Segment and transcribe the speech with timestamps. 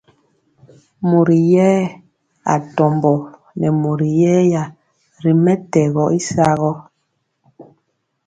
[1.09, 1.69] Mori yɛ
[2.53, 3.11] atombo
[3.59, 4.63] nɛ mori yɛya
[5.23, 6.71] ri mɛtɛgɔ y sagɔ.